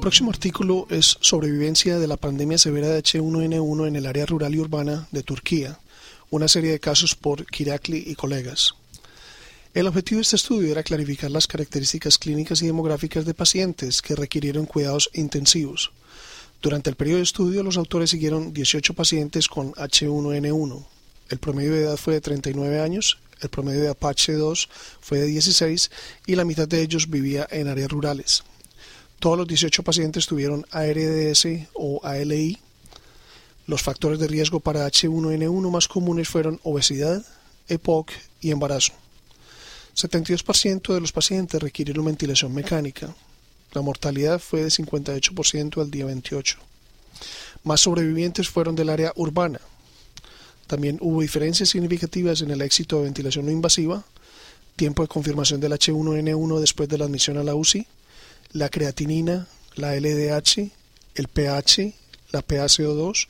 Próximo 0.00 0.30
artículo 0.30 0.86
es 0.88 1.18
Sobrevivencia 1.20 1.98
de 1.98 2.06
la 2.06 2.16
pandemia 2.16 2.56
severa 2.56 2.88
de 2.88 3.02
H1N1 3.02 3.86
en 3.86 3.96
el 3.96 4.06
área 4.06 4.24
rural 4.24 4.54
y 4.54 4.58
urbana 4.58 5.06
de 5.12 5.22
Turquía, 5.22 5.78
una 6.30 6.48
serie 6.48 6.70
de 6.70 6.80
casos 6.80 7.14
por 7.14 7.44
Kirakli 7.44 8.04
y 8.06 8.14
colegas. 8.14 8.74
El 9.74 9.86
objetivo 9.86 10.16
de 10.16 10.22
este 10.22 10.36
estudio 10.36 10.72
era 10.72 10.82
clarificar 10.82 11.30
las 11.30 11.46
características 11.46 12.16
clínicas 12.16 12.62
y 12.62 12.66
demográficas 12.66 13.26
de 13.26 13.34
pacientes 13.34 14.00
que 14.00 14.16
requirieron 14.16 14.64
cuidados 14.64 15.10
intensivos. 15.12 15.92
Durante 16.62 16.88
el 16.88 16.96
periodo 16.96 17.18
de 17.18 17.24
estudio, 17.24 17.62
los 17.62 17.76
autores 17.76 18.08
siguieron 18.08 18.54
18 18.54 18.94
pacientes 18.94 19.48
con 19.48 19.72
H1N1. 19.72 20.86
El 21.28 21.38
promedio 21.38 21.74
de 21.74 21.82
edad 21.82 21.98
fue 21.98 22.14
de 22.14 22.22
39 22.22 22.80
años, 22.80 23.18
el 23.42 23.50
promedio 23.50 23.82
de 23.82 23.90
Apache 23.90 24.32
2 24.32 24.68
fue 25.02 25.18
de 25.18 25.26
16 25.26 25.90
y 26.26 26.36
la 26.36 26.46
mitad 26.46 26.66
de 26.66 26.80
ellos 26.80 27.10
vivía 27.10 27.46
en 27.50 27.68
áreas 27.68 27.90
rurales. 27.90 28.44
Todos 29.20 29.36
los 29.36 29.46
18 29.46 29.82
pacientes 29.82 30.26
tuvieron 30.26 30.64
ARDS 30.70 31.46
o 31.74 32.00
ALI. 32.02 32.58
Los 33.66 33.82
factores 33.82 34.18
de 34.18 34.26
riesgo 34.26 34.60
para 34.60 34.88
H1N1 34.88 35.70
más 35.70 35.88
comunes 35.88 36.26
fueron 36.26 36.58
obesidad, 36.62 37.22
EPOC 37.68 38.10
y 38.40 38.50
embarazo. 38.50 38.94
72% 39.94 40.94
de 40.94 41.00
los 41.02 41.12
pacientes 41.12 41.60
requirieron 41.60 42.06
ventilación 42.06 42.54
mecánica. 42.54 43.14
La 43.74 43.82
mortalidad 43.82 44.40
fue 44.40 44.62
de 44.62 44.68
58% 44.68 45.82
al 45.82 45.90
día 45.90 46.06
28. 46.06 46.56
Más 47.62 47.82
sobrevivientes 47.82 48.48
fueron 48.48 48.74
del 48.74 48.88
área 48.88 49.12
urbana. 49.16 49.60
También 50.66 50.96
hubo 51.02 51.20
diferencias 51.20 51.68
significativas 51.68 52.40
en 52.40 52.52
el 52.52 52.62
éxito 52.62 52.96
de 52.96 53.04
ventilación 53.04 53.44
no 53.44 53.52
invasiva, 53.52 54.02
tiempo 54.76 55.02
de 55.02 55.08
confirmación 55.08 55.60
del 55.60 55.72
H1N1 55.72 56.58
después 56.58 56.88
de 56.88 56.96
la 56.96 57.04
admisión 57.04 57.36
a 57.36 57.44
la 57.44 57.54
UCI, 57.54 57.86
la 58.52 58.68
creatinina, 58.68 59.46
la 59.76 59.94
LDH, 59.94 60.70
el 61.14 61.28
pH, 61.28 61.94
la 62.32 62.46
PaCO2 62.46 63.28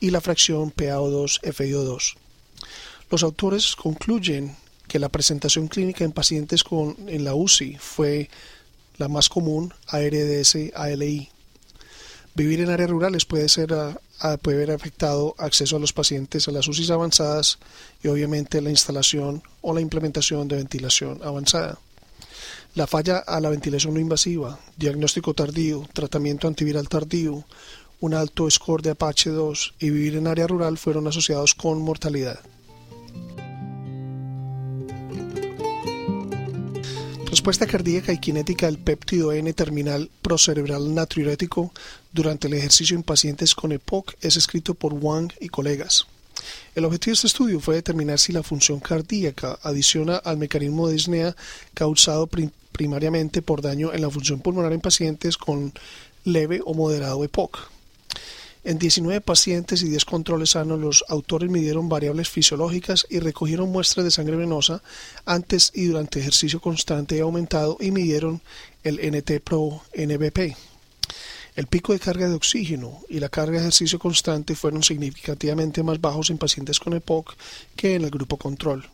y 0.00 0.10
la 0.10 0.20
fracción 0.20 0.72
PaO2-FiO2. 0.72 2.14
Los 3.10 3.22
autores 3.22 3.76
concluyen 3.76 4.56
que 4.88 4.98
la 4.98 5.08
presentación 5.08 5.68
clínica 5.68 6.04
en 6.04 6.12
pacientes 6.12 6.64
con, 6.64 6.96
en 7.06 7.24
la 7.24 7.34
UCI 7.34 7.76
fue 7.78 8.28
la 8.98 9.08
más 9.08 9.28
común, 9.28 9.72
ARDS-ALI. 9.88 11.28
Vivir 12.34 12.60
en 12.60 12.70
áreas 12.70 12.90
rurales 12.90 13.24
puede, 13.24 13.48
ser, 13.48 13.74
puede 14.40 14.56
haber 14.56 14.70
afectado 14.70 15.34
acceso 15.38 15.76
a 15.76 15.78
los 15.78 15.92
pacientes 15.92 16.48
a 16.48 16.52
las 16.52 16.66
UCIs 16.66 16.90
avanzadas 16.90 17.58
y 18.02 18.08
obviamente 18.08 18.60
la 18.60 18.70
instalación 18.70 19.42
o 19.60 19.74
la 19.74 19.80
implementación 19.80 20.48
de 20.48 20.56
ventilación 20.56 21.20
avanzada. 21.22 21.78
La 22.74 22.86
falla 22.86 23.18
a 23.18 23.38
la 23.38 23.50
ventilación 23.50 23.92
no 23.92 24.00
invasiva, 24.00 24.58
diagnóstico 24.78 25.34
tardío, 25.34 25.86
tratamiento 25.92 26.48
antiviral 26.48 26.88
tardío, 26.88 27.44
un 28.00 28.14
alto 28.14 28.50
score 28.50 28.80
de 28.80 28.90
Apache 28.90 29.28
2 29.28 29.74
y 29.78 29.90
vivir 29.90 30.16
en 30.16 30.26
área 30.26 30.46
rural 30.46 30.78
fueron 30.78 31.06
asociados 31.06 31.54
con 31.54 31.82
mortalidad. 31.82 32.40
Respuesta 37.26 37.66
cardíaca 37.66 38.14
y 38.14 38.16
cinética 38.16 38.64
del 38.66 38.78
péptido 38.78 39.32
N 39.32 39.52
terminal 39.52 40.10
procerebral 40.22 40.94
natriurético 40.94 41.72
durante 42.10 42.48
el 42.48 42.54
ejercicio 42.54 42.96
en 42.96 43.02
pacientes 43.02 43.54
con 43.54 43.72
EPOC 43.72 44.14
es 44.22 44.38
escrito 44.38 44.72
por 44.72 44.94
Wang 44.94 45.30
y 45.40 45.50
colegas. 45.50 46.06
El 46.74 46.86
objetivo 46.86 47.12
de 47.12 47.14
este 47.16 47.26
estudio 47.26 47.60
fue 47.60 47.74
determinar 47.74 48.18
si 48.18 48.32
la 48.32 48.42
función 48.42 48.80
cardíaca 48.80 49.58
adiciona 49.62 50.16
al 50.16 50.38
mecanismo 50.38 50.88
de 50.88 50.94
disnea 50.94 51.36
causado 51.74 52.26
primariamente 52.72 53.42
por 53.42 53.62
daño 53.62 53.92
en 53.92 54.02
la 54.02 54.10
función 54.10 54.40
pulmonar 54.40 54.72
en 54.72 54.80
pacientes 54.80 55.36
con 55.36 55.72
leve 56.24 56.60
o 56.64 56.74
moderado 56.74 57.22
EPOC. 57.22 57.70
En 58.64 58.78
19 58.78 59.20
pacientes 59.20 59.82
y 59.82 59.88
10 59.88 60.04
controles 60.04 60.50
sanos, 60.50 60.78
los 60.78 61.04
autores 61.08 61.50
midieron 61.50 61.88
variables 61.88 62.28
fisiológicas 62.28 63.06
y 63.10 63.18
recogieron 63.18 63.72
muestras 63.72 64.04
de 64.04 64.12
sangre 64.12 64.36
venosa 64.36 64.82
antes 65.24 65.72
y 65.74 65.86
durante 65.86 66.20
ejercicio 66.20 66.60
constante 66.60 67.16
y 67.16 67.20
aumentado 67.20 67.76
y 67.80 67.90
midieron 67.90 68.40
el 68.84 69.00
NT-pro-NBP. 69.00 70.56
El 71.56 71.66
pico 71.66 71.92
de 71.92 71.98
carga 71.98 72.28
de 72.28 72.34
oxígeno 72.34 73.00
y 73.08 73.18
la 73.18 73.28
carga 73.28 73.54
de 73.54 73.64
ejercicio 73.64 73.98
constante 73.98 74.54
fueron 74.54 74.84
significativamente 74.84 75.82
más 75.82 76.00
bajos 76.00 76.30
en 76.30 76.38
pacientes 76.38 76.78
con 76.78 76.94
EPOC 76.94 77.34
que 77.74 77.96
en 77.96 78.04
el 78.04 78.10
grupo 78.10 78.36
control. 78.36 78.88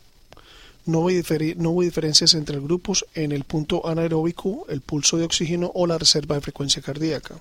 No 0.86 1.00
hubo, 1.00 1.82
diferencias 1.82 2.34
entre 2.34 2.60
grupos 2.60 3.04
en 3.14 3.32
el 3.32 3.44
punto 3.44 3.86
anaeróbico, 3.86 4.66
el 4.68 4.80
pulso 4.80 5.16
de 5.16 5.24
oxígeno 5.24 5.70
o 5.74 5.86
la 5.86 5.98
reserva 5.98 6.36
de 6.36 6.40
frecuencia 6.40 6.80
cardíaca. 6.80 7.40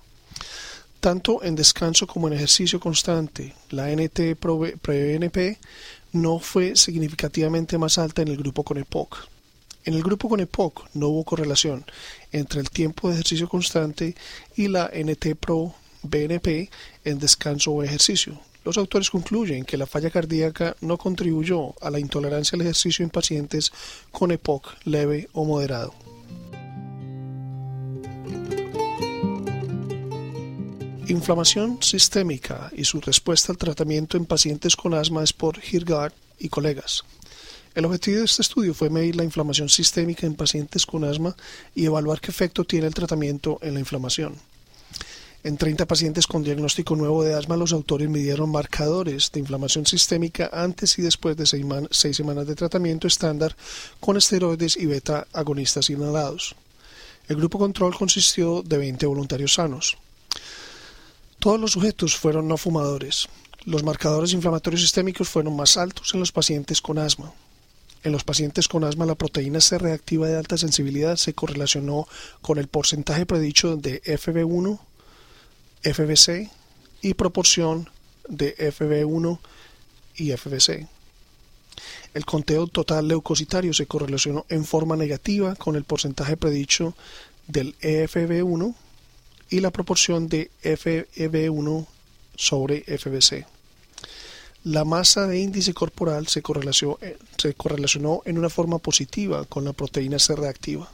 Tanto 1.00 1.44
en 1.44 1.56
descanso 1.56 2.08
como 2.08 2.28
en 2.28 2.34
ejercicio 2.34 2.80
constante, 2.80 3.54
la 3.70 3.90
NT-proBNP 3.90 5.58
no 6.14 6.40
fue 6.40 6.76
significativamente 6.76 7.78
más 7.78 7.98
alta 7.98 8.22
en 8.22 8.30
el 8.30 8.38
grupo 8.38 8.64
con 8.64 8.78
EPOC. 8.78 9.28
En 9.86 9.94
el 9.94 10.04
grupo 10.04 10.28
con 10.28 10.42
EPOC 10.42 10.90
no 10.96 11.08
hubo 11.08 11.24
correlación 11.24 11.86
entre 12.34 12.60
el 12.60 12.70
tiempo 12.70 13.08
de 13.08 13.14
ejercicio 13.14 13.48
constante 13.48 14.16
y 14.56 14.68
la 14.68 14.92
NT-proBNP 14.92 16.70
en 17.06 17.20
descanso 17.20 17.72
o 17.72 17.84
ejercicio. 17.84 18.38
Los 18.68 18.78
autores 18.78 19.10
concluyen 19.10 19.64
que 19.64 19.78
la 19.78 19.88
falla 19.88 20.10
cardíaca 20.10 20.76
no 20.82 20.98
contribuyó 20.98 21.74
a 21.82 21.90
la 21.90 22.02
intolerancia 22.02 22.58
al 22.58 22.64
ejercicio 22.64 23.02
en 23.02 23.10
pacientes 23.10 23.72
con 24.12 24.30
EPOC 24.30 24.84
leve 24.84 25.30
o 25.32 25.46
moderado. 25.46 25.94
Inflamación 31.08 31.82
sistémica 31.82 32.70
y 32.76 32.84
su 32.84 33.00
respuesta 33.00 33.54
al 33.54 33.58
tratamiento 33.58 34.18
en 34.18 34.26
pacientes 34.26 34.76
con 34.76 34.94
asma 34.94 35.24
es 35.24 35.32
por 35.32 35.58
Hirgard 35.64 36.12
y 36.38 36.50
colegas. 36.50 37.06
El 37.74 37.86
objetivo 37.86 38.18
de 38.18 38.26
este 38.26 38.42
estudio 38.42 38.74
fue 38.74 38.90
medir 38.90 39.16
la 39.16 39.24
inflamación 39.24 39.70
sistémica 39.70 40.28
en 40.28 40.36
pacientes 40.36 40.86
con 40.86 41.06
asma 41.06 41.38
y 41.74 41.86
evaluar 41.86 42.20
qué 42.20 42.32
efecto 42.32 42.66
tiene 42.66 42.88
el 42.88 42.94
tratamiento 42.94 43.60
en 43.62 43.76
la 43.76 43.80
inflamación. 43.80 44.36
En 45.44 45.56
30 45.56 45.86
pacientes 45.86 46.28
con 46.28 46.44
diagnóstico 46.44 46.96
nuevo 46.96 47.24
de 47.24 47.36
asma, 47.36 47.56
los 47.56 47.72
autores 47.72 48.10
midieron 48.10 48.52
marcadores 48.52 49.32
de 49.32 49.40
inflamación 49.40 49.86
sistémica 49.86 50.50
antes 50.52 50.98
y 50.98 51.02
después 51.02 51.38
de 51.38 51.46
seis 51.46 52.18
semanas 52.18 52.48
de 52.48 52.56
tratamiento 52.56 53.08
estándar 53.08 53.56
con 54.00 54.18
esteroides 54.18 54.76
y 54.78 54.88
beta 54.88 55.28
agonistas 55.34 55.90
inhalados. 55.90 56.56
El 57.28 57.36
grupo 57.38 57.60
control 57.60 57.96
consistió 57.96 58.62
de 58.64 58.78
20 58.78 59.06
voluntarios 59.06 59.54
sanos. 59.54 59.98
Todos 61.40 61.60
los 61.60 61.74
sujetos 61.74 62.16
fueron 62.16 62.48
no 62.48 62.58
fumadores. 62.58 63.28
Los 63.66 63.84
marcadores 63.84 64.34
inflamatorios 64.34 64.82
sistémicos 64.82 65.30
fueron 65.30 65.56
más 65.56 65.78
altos 65.78 66.14
en 66.14 66.20
los 66.20 66.32
pacientes 66.32 66.82
con 66.82 66.98
asma. 66.98 67.34
En 68.04 68.12
los 68.12 68.24
pacientes 68.24 68.68
con 68.68 68.84
asma 68.84 69.06
la 69.06 69.16
proteína 69.16 69.60
C 69.60 69.78
reactiva 69.78 70.28
de 70.28 70.38
alta 70.38 70.58
sensibilidad 70.58 71.18
se 71.18 71.34
correlacionó 71.34 72.08
con 72.42 72.58
el 72.58 72.68
porcentaje 72.68 73.26
predicho 73.26 73.76
de 73.76 74.02
FB1, 74.04 74.80
FBC 75.84 76.50
y 77.02 77.14
proporción 77.14 77.90
de 78.28 78.56
FB1 78.58 79.40
y 80.16 80.32
FBC. 80.32 80.88
El 82.14 82.26
conteo 82.26 82.68
total 82.68 83.08
leucocitario 83.08 83.74
se 83.74 83.86
correlacionó 83.86 84.46
en 84.50 84.66
forma 84.66 84.96
negativa 84.96 85.56
con 85.56 85.76
el 85.76 85.84
porcentaje 85.84 86.36
predicho 86.36 86.96
del 87.48 87.78
EFB1 87.80 88.74
y 89.50 89.60
la 89.60 89.72
proporción 89.72 90.28
de 90.28 90.52
FEB1 90.64 91.86
sobre 92.36 92.82
FBC. 92.82 93.46
La 94.64 94.84
masa 94.84 95.28
de 95.28 95.40
índice 95.40 95.74
corporal 95.74 96.28
se 96.28 96.42
correlacionó, 96.42 96.98
se 97.38 97.54
correlacionó 97.54 98.22
en 98.26 98.38
una 98.38 98.50
forma 98.50 98.80
positiva 98.80 99.46
con 99.46 99.64
la 99.64 99.74
proteína 99.74 100.20
C 100.20 100.36
reactiva. 100.36 100.90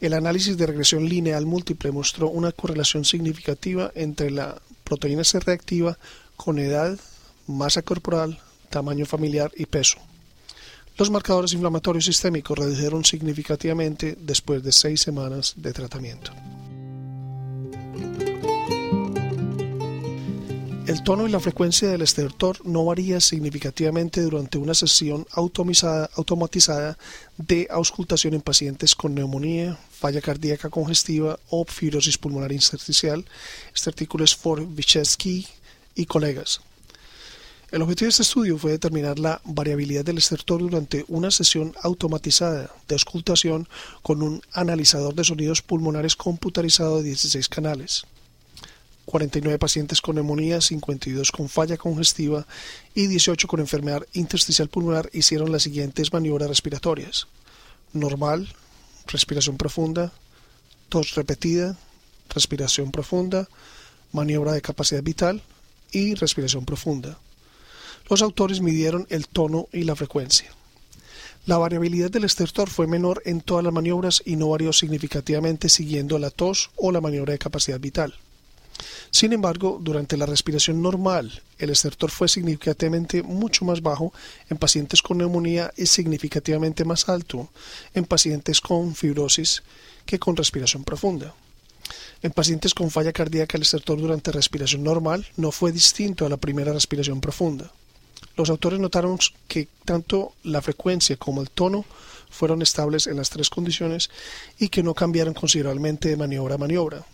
El 0.00 0.12
análisis 0.12 0.58
de 0.58 0.66
regresión 0.66 1.08
lineal 1.08 1.46
múltiple 1.46 1.90
mostró 1.90 2.28
una 2.28 2.52
correlación 2.52 3.04
significativa 3.04 3.90
entre 3.94 4.30
la 4.30 4.60
proteína 4.84 5.24
C 5.24 5.40
reactiva 5.40 5.98
con 6.36 6.58
edad, 6.58 6.98
masa 7.46 7.80
corporal, 7.80 8.38
tamaño 8.68 9.06
familiar 9.06 9.50
y 9.56 9.66
peso. 9.66 9.98
Los 10.98 11.10
marcadores 11.10 11.52
inflamatorios 11.54 12.04
sistémicos 12.04 12.58
redujeron 12.58 13.04
significativamente 13.04 14.16
después 14.20 14.62
de 14.62 14.72
seis 14.72 15.00
semanas 15.00 15.54
de 15.56 15.72
tratamiento. 15.72 16.32
El 20.86 21.02
tono 21.02 21.26
y 21.26 21.30
la 21.32 21.40
frecuencia 21.40 21.88
del 21.88 22.02
estertor 22.02 22.64
no 22.64 22.84
varía 22.84 23.20
significativamente 23.20 24.20
durante 24.20 24.56
una 24.56 24.72
sesión 24.72 25.26
automatizada 25.32 26.96
de 27.38 27.66
auscultación 27.68 28.34
en 28.34 28.40
pacientes 28.40 28.94
con 28.94 29.12
neumonía, 29.12 29.76
falla 29.90 30.20
cardíaca 30.20 30.70
congestiva 30.70 31.40
o 31.50 31.64
fibrosis 31.64 32.18
pulmonar 32.18 32.52
intersticial. 32.52 33.24
Este 33.74 33.90
artículo 33.90 34.22
es 34.22 34.36
for 34.36 34.64
Vychetsky 34.64 35.48
y 35.96 36.06
colegas. 36.06 36.60
El 37.72 37.82
objetivo 37.82 38.06
de 38.06 38.10
este 38.10 38.22
estudio 38.22 38.56
fue 38.56 38.70
determinar 38.70 39.18
la 39.18 39.40
variabilidad 39.44 40.04
del 40.04 40.18
estertor 40.18 40.60
durante 40.60 41.04
una 41.08 41.32
sesión 41.32 41.74
automatizada 41.82 42.70
de 42.86 42.94
auscultación 42.94 43.68
con 44.02 44.22
un 44.22 44.40
analizador 44.52 45.16
de 45.16 45.24
sonidos 45.24 45.62
pulmonares 45.62 46.14
computarizado 46.14 46.98
de 46.98 47.08
16 47.08 47.48
canales. 47.48 48.06
49 49.06 49.58
pacientes 49.58 50.02
con 50.02 50.16
neumonía, 50.16 50.60
52 50.60 51.30
con 51.32 51.48
falla 51.48 51.76
congestiva 51.76 52.46
y 52.94 53.06
18 53.06 53.48
con 53.48 53.60
enfermedad 53.60 54.04
intersticial 54.12 54.68
pulmonar 54.68 55.08
hicieron 55.12 55.52
las 55.52 55.62
siguientes 55.62 56.12
maniobras 56.12 56.48
respiratorias. 56.48 57.28
Normal, 57.92 58.52
respiración 59.06 59.56
profunda, 59.56 60.12
tos 60.88 61.14
repetida, 61.14 61.78
respiración 62.28 62.90
profunda, 62.90 63.48
maniobra 64.12 64.52
de 64.52 64.60
capacidad 64.60 65.02
vital 65.02 65.40
y 65.92 66.14
respiración 66.14 66.64
profunda. 66.64 67.18
Los 68.10 68.22
autores 68.22 68.60
midieron 68.60 69.06
el 69.08 69.28
tono 69.28 69.68
y 69.72 69.84
la 69.84 69.96
frecuencia. 69.96 70.50
La 71.46 71.58
variabilidad 71.58 72.10
del 72.10 72.24
estertor 72.24 72.68
fue 72.68 72.88
menor 72.88 73.22
en 73.24 73.40
todas 73.40 73.62
las 73.62 73.72
maniobras 73.72 74.20
y 74.24 74.34
no 74.34 74.48
varió 74.48 74.72
significativamente 74.72 75.68
siguiendo 75.68 76.18
la 76.18 76.30
tos 76.30 76.70
o 76.74 76.90
la 76.90 77.00
maniobra 77.00 77.32
de 77.32 77.38
capacidad 77.38 77.78
vital. 77.78 78.14
Sin 79.10 79.32
embargo, 79.32 79.78
durante 79.80 80.16
la 80.16 80.26
respiración 80.26 80.82
normal, 80.82 81.42
el 81.58 81.70
estertor 81.70 82.10
fue 82.10 82.28
significativamente 82.28 83.22
mucho 83.22 83.64
más 83.64 83.80
bajo 83.80 84.12
en 84.50 84.58
pacientes 84.58 85.00
con 85.00 85.18
neumonía 85.18 85.72
y 85.76 85.86
significativamente 85.86 86.84
más 86.84 87.08
alto 87.08 87.48
en 87.94 88.04
pacientes 88.04 88.60
con 88.60 88.94
fibrosis 88.94 89.62
que 90.04 90.18
con 90.18 90.36
respiración 90.36 90.84
profunda. 90.84 91.34
En 92.22 92.32
pacientes 92.32 92.74
con 92.74 92.90
falla 92.90 93.12
cardíaca, 93.12 93.56
el 93.56 93.62
estertor 93.62 93.98
durante 93.98 94.32
respiración 94.32 94.82
normal 94.82 95.26
no 95.36 95.52
fue 95.52 95.72
distinto 95.72 96.26
a 96.26 96.28
la 96.28 96.36
primera 96.36 96.72
respiración 96.72 97.20
profunda. 97.20 97.70
Los 98.36 98.50
autores 98.50 98.80
notaron 98.80 99.18
que 99.48 99.68
tanto 99.84 100.34
la 100.42 100.60
frecuencia 100.60 101.16
como 101.16 101.40
el 101.40 101.50
tono 101.50 101.84
fueron 102.30 102.60
estables 102.60 103.06
en 103.06 103.16
las 103.16 103.30
tres 103.30 103.48
condiciones 103.48 104.10
y 104.58 104.68
que 104.68 104.82
no 104.82 104.94
cambiaron 104.94 105.34
considerablemente 105.34 106.08
de 106.08 106.16
maniobra 106.16 106.56
a 106.56 106.58
maniobra. 106.58 107.06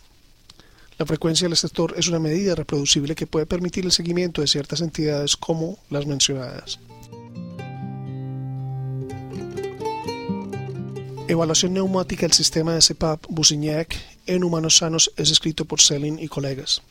La 1.03 1.07
frecuencia 1.07 1.49
del 1.49 1.57
sector 1.57 1.93
es 1.97 2.07
una 2.07 2.17
medida 2.17 2.55
reproducible 2.55 3.13
que 3.13 3.27
puede 3.27 3.45
permitir 3.45 3.83
el 3.83 3.91
seguimiento 3.91 4.39
de 4.39 4.47
ciertas 4.47 4.79
entidades 4.79 5.35
como 5.35 5.77
las 5.89 6.05
mencionadas. 6.05 6.79
Evaluación 11.27 11.73
neumática 11.73 12.21
del 12.21 12.31
sistema 12.31 12.73
de 12.73 12.79
CPAP 12.79 13.25
Busignac 13.27 14.12
en 14.25 14.43
humanos 14.43 14.77
sanos 14.77 15.11
es 15.17 15.31
escrito 15.31 15.65
por 15.65 15.81
Selin 15.81 16.19
y 16.19 16.27
colegas. 16.27 16.81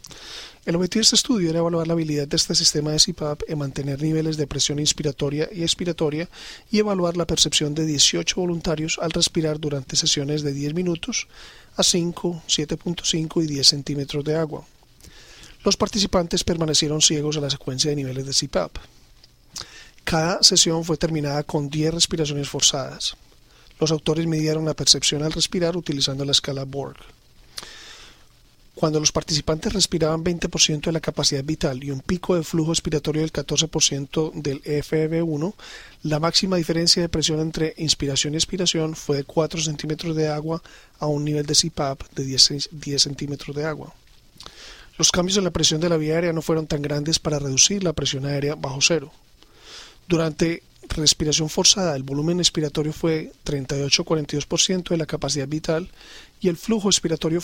El 0.65 0.77
objetivo 0.77 1.01
de 1.01 1.03
este 1.03 1.17
estudio 1.17 1.51
era 1.51 1.59
evaluar 1.59 1.89
la 1.89 1.95
habilidad 1.95 2.29
de 2.29 2.37
este 2.37 2.55
sistema 2.55 2.93
de 2.93 3.01
CPAP 3.01 3.43
en 3.49 3.59
mantener 3.59 4.01
niveles 4.01 4.37
de 4.37 4.47
presión 4.47 4.79
inspiratoria 4.79 5.49
y 5.53 5.63
expiratoria 5.63 6.29
y 6.71 6.79
evaluar 6.79 7.17
la 7.17 7.27
percepción 7.27 7.75
de 7.75 7.85
18 7.85 8.41
voluntarios 8.41 8.99
al 9.03 9.11
respirar 9.11 9.59
durante 9.59 9.97
sesiones 9.97 10.43
de 10.43 10.53
10 10.53 10.75
minutos 10.75 11.27
a 11.77 11.83
5, 11.83 12.43
7.5 12.47 13.43
y 13.43 13.47
10 13.47 13.67
centímetros 13.67 14.25
de 14.25 14.37
agua. 14.37 14.65
Los 15.65 15.77
participantes 15.77 16.45
permanecieron 16.45 17.01
ciegos 17.01 17.37
a 17.37 17.41
la 17.41 17.51
secuencia 17.51 17.91
de 17.91 17.97
niveles 17.97 18.27
de 18.27 18.47
CPAP. 18.47 18.77
Cada 20.05 20.43
sesión 20.43 20.85
fue 20.85 20.97
terminada 20.97 21.43
con 21.43 21.71
10 21.71 21.95
respiraciones 21.95 22.49
forzadas. 22.49 23.17
Los 23.81 23.91
autores 23.91 24.27
midieron 24.27 24.65
la 24.65 24.75
percepción 24.75 25.25
al 25.25 25.33
respirar 25.33 25.77
utilizando 25.77 26.25
la 26.25 26.33
escala 26.33 26.65
Borg. 26.65 26.99
Cuando 28.75 28.99
los 28.99 29.13
participantes 29.13 29.75
respiraban 29.75 30.25
20% 30.25 30.87
de 30.87 30.93
la 30.93 31.01
capacidad 31.01 31.45
vital 31.45 31.85
y 31.85 31.91
un 31.91 32.01
pico 32.01 32.35
de 32.35 32.43
flujo 32.43 32.73
expiratorio 32.73 33.21
del 33.21 33.33
14% 33.33 34.33
del 34.33 34.63
FEV1, 34.63 35.55
la 36.05 36.19
máxima 36.19 36.57
diferencia 36.57 37.03
de 37.03 37.11
presión 37.11 37.41
entre 37.41 37.75
inspiración 37.77 38.33
y 38.33 38.39
expiración 38.39 38.97
fue 38.97 39.19
de 39.19 39.25
4 39.25 39.61
centímetros 39.61 40.17
de 40.17 40.29
agua 40.29 40.63
a 40.99 41.07
un 41.07 41.23
nivel 41.25 41.45
de 41.45 41.55
CPAP 41.55 42.03
de 42.15 42.25
10, 42.25 42.71
10 42.73 43.03
centímetros 43.03 43.55
de 43.55 43.67
agua. 43.67 43.95
Los 44.97 45.13
cambios 45.13 45.37
en 45.37 45.45
la 45.45 45.51
presión 45.51 45.81
de 45.81 45.91
la 45.91 45.99
vía 45.99 46.15
aérea 46.15 46.33
no 46.33 46.43
fueron 46.43 46.67
tan 46.67 46.81
grandes 46.81 47.19
para 47.19 47.39
reducir 47.39 47.85
la 47.85 47.93
presión 47.93 48.25
aérea 48.25 48.55
bajo 48.55 48.81
cero. 48.81 49.13
Durante 50.09 50.63
respiración 50.89 51.49
forzada, 51.49 51.95
el 51.95 52.03
volumen 52.03 52.41
expiratorio 52.41 52.93
fue 52.93 53.33
38-42% 53.45 54.89
de 54.89 54.97
la 54.97 55.07
capacidad 55.07 55.49
vital 55.49 55.91
y 56.41 56.49
el 56.49 56.57
flujo 56.57 56.89
expiratorio 56.89 57.41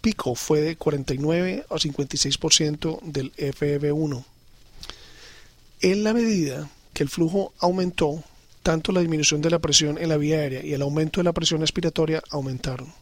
pico 0.00 0.34
fue 0.34 0.60
de 0.60 0.76
49 0.76 1.66
a 1.68 1.74
56% 1.74 3.00
del 3.02 3.32
FEV1. 3.34 4.24
En 5.80 6.04
la 6.04 6.14
medida 6.14 6.68
que 6.92 7.02
el 7.02 7.08
flujo 7.08 7.52
aumentó, 7.60 8.22
tanto 8.62 8.92
la 8.92 9.00
disminución 9.00 9.40
de 9.40 9.50
la 9.50 9.60
presión 9.60 9.98
en 9.98 10.08
la 10.08 10.16
vía 10.16 10.38
aérea 10.38 10.64
y 10.64 10.72
el 10.72 10.82
aumento 10.82 11.20
de 11.20 11.24
la 11.24 11.32
presión 11.32 11.62
expiratoria 11.62 12.22
aumentaron. 12.30 12.92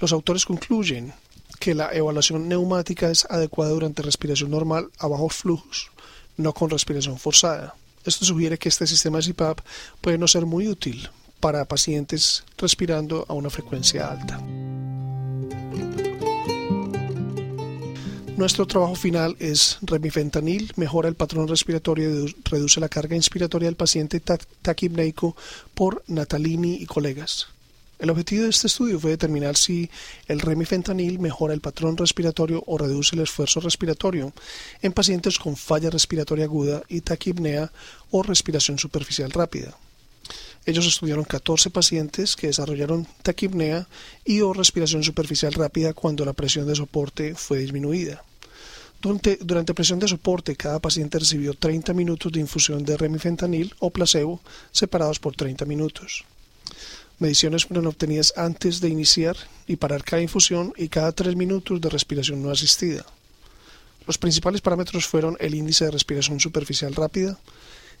Los 0.00 0.12
autores 0.12 0.44
concluyen 0.44 1.12
que 1.60 1.74
la 1.74 1.92
evaluación 1.92 2.48
neumática 2.48 3.10
es 3.10 3.24
adecuada 3.30 3.72
durante 3.72 4.02
respiración 4.02 4.50
normal 4.50 4.90
a 4.98 5.06
bajos 5.06 5.34
flujos, 5.34 5.90
no 6.36 6.52
con 6.52 6.70
respiración 6.70 7.18
forzada. 7.18 7.74
Esto 8.04 8.24
sugiere 8.24 8.58
que 8.58 8.68
este 8.68 8.86
sistema 8.86 9.20
CPAP 9.20 9.60
puede 10.00 10.18
no 10.18 10.28
ser 10.28 10.44
muy 10.44 10.68
útil 10.68 11.08
para 11.40 11.64
pacientes 11.64 12.44
respirando 12.58 13.24
a 13.28 13.32
una 13.32 13.50
frecuencia 13.50 14.10
alta. 14.10 14.40
Nuestro 18.36 18.66
trabajo 18.66 18.96
final 18.96 19.36
es 19.38 19.78
remifentanil, 19.82 20.72
mejora 20.74 21.08
el 21.08 21.14
patrón 21.14 21.46
respiratorio 21.46 22.26
y 22.26 22.36
reduce 22.44 22.80
la 22.80 22.88
carga 22.88 23.14
inspiratoria 23.14 23.68
del 23.68 23.76
paciente 23.76 24.20
taquipneico 24.20 25.36
por 25.72 26.02
Natalini 26.08 26.74
y 26.74 26.86
colegas. 26.86 27.46
El 28.00 28.10
objetivo 28.10 28.42
de 28.42 28.50
este 28.50 28.66
estudio 28.66 28.98
fue 28.98 29.12
determinar 29.12 29.56
si 29.56 29.88
el 30.26 30.40
remifentanil 30.40 31.20
mejora 31.20 31.54
el 31.54 31.60
patrón 31.60 31.96
respiratorio 31.96 32.64
o 32.66 32.76
reduce 32.76 33.14
el 33.14 33.22
esfuerzo 33.22 33.60
respiratorio 33.60 34.32
en 34.82 34.92
pacientes 34.92 35.38
con 35.38 35.54
falla 35.54 35.88
respiratoria 35.88 36.46
aguda 36.46 36.82
y 36.88 37.02
taquipnea 37.02 37.70
o 38.10 38.24
respiración 38.24 38.80
superficial 38.80 39.30
rápida. 39.30 39.76
Ellos 40.66 40.86
estudiaron 40.86 41.24
14 41.24 41.70
pacientes 41.70 42.36
que 42.36 42.46
desarrollaron 42.46 43.06
taquipnea 43.22 43.86
y 44.24 44.40
o 44.40 44.52
respiración 44.52 45.02
superficial 45.02 45.52
rápida 45.52 45.92
cuando 45.92 46.24
la 46.24 46.32
presión 46.32 46.66
de 46.66 46.74
soporte 46.74 47.34
fue 47.34 47.58
disminuida. 47.58 48.24
Durante, 49.04 49.74
presión 49.74 49.98
de 49.98 50.08
soporte, 50.08 50.56
cada 50.56 50.78
paciente 50.78 51.18
recibió 51.18 51.52
30 51.52 51.92
minutos 51.92 52.32
de 52.32 52.40
infusión 52.40 52.86
de 52.86 52.96
remifentanil 52.96 53.74
o 53.78 53.90
placebo 53.90 54.40
separados 54.72 55.18
por 55.18 55.36
30 55.36 55.66
minutos. 55.66 56.24
Mediciones 57.18 57.66
fueron 57.66 57.86
obtenidas 57.86 58.32
antes 58.34 58.80
de 58.80 58.88
iniciar 58.88 59.36
y 59.66 59.76
parar 59.76 60.04
cada 60.04 60.22
infusión 60.22 60.72
y 60.78 60.88
cada 60.88 61.12
3 61.12 61.36
minutos 61.36 61.82
de 61.82 61.90
respiración 61.90 62.42
no 62.42 62.50
asistida. 62.50 63.04
Los 64.06 64.16
principales 64.16 64.62
parámetros 64.62 65.06
fueron 65.06 65.36
el 65.38 65.54
índice 65.54 65.84
de 65.84 65.90
respiración 65.90 66.40
superficial 66.40 66.94
rápida 66.94 67.38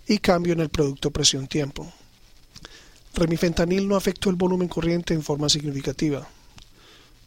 y 0.08 0.18
cambio 0.18 0.54
en 0.54 0.60
el 0.60 0.70
producto 0.70 1.10
presión-tiempo. 1.10 1.92
Remifentanil 3.14 3.86
no 3.86 3.96
afectó 3.96 4.28
el 4.28 4.36
volumen 4.36 4.68
corriente 4.68 5.14
en 5.14 5.22
forma 5.22 5.48
significativa. 5.48 6.26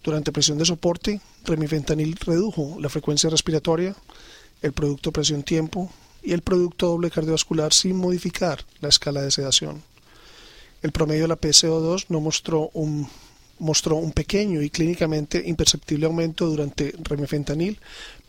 Durante 0.04 0.32
presión 0.32 0.58
de 0.58 0.66
soporte, 0.66 1.22
remifentanil 1.46 2.18
redujo 2.18 2.78
la 2.80 2.90
frecuencia 2.90 3.30
respiratoria, 3.30 3.96
el 4.62 4.74
producto 4.74 5.12
presión-tiempo 5.12 5.90
y 6.24 6.34
el 6.34 6.42
producto 6.42 6.88
doble 6.88 7.10
cardiovascular 7.10 7.74
sin 7.74 7.96
modificar 7.96 8.66
la 8.82 8.90
escala 8.90 9.22
de 9.22 9.32
sedación. 9.32 9.82
El 10.82 10.92
promedio 10.92 11.24
de 11.24 11.28
la 11.30 11.40
PCO2 11.40 12.06
no 12.10 12.20
mostró 12.20 12.70
un, 12.74 13.08
mostró 13.60 13.96
un 13.96 14.12
pequeño 14.12 14.62
y 14.62 14.70
clínicamente 14.70 15.42
imperceptible 15.46 16.06
aumento 16.06 16.48
durante 16.48 16.94
remifentanil, 17.00 17.80